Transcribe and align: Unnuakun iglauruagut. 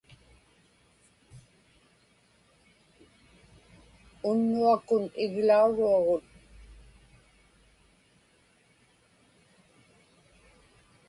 Unnuakun 4.29 5.03
iglauruagut. 5.23 6.23